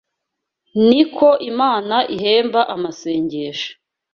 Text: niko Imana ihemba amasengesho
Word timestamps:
niko 0.87 1.27
Imana 1.51 1.95
ihemba 2.15 2.61
amasengesho 2.75 3.71